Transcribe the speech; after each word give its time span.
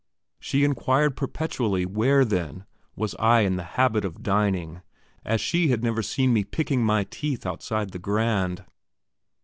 She 0.39 0.63
inquired 0.63 1.15
perpetually 1.15 1.85
where, 1.85 2.25
then, 2.25 2.65
was 2.95 3.13
I 3.19 3.41
in 3.41 3.55
the 3.57 3.63
habit 3.77 4.03
of 4.03 4.23
dining, 4.23 4.81
as 5.23 5.39
she 5.41 5.67
had 5.67 5.83
never 5.83 6.01
seen 6.01 6.33
me 6.33 6.43
picking 6.43 6.83
my 6.83 7.03
teeth 7.03 7.45
outside 7.45 7.91
the 7.91 7.99
Grand? 7.99 8.63